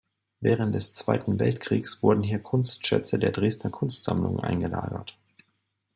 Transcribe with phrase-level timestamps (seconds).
[0.39, 5.15] Während des Zweiten Weltkrieges wurden hier Kunstschätze der Dresdner Kunstsammlungen eingelagert.